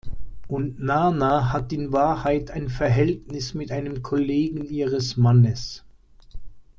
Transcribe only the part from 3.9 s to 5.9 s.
Kollegen ihres Mannes.